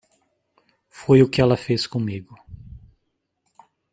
[0.99, 2.33] Foi o que ela fez comigo.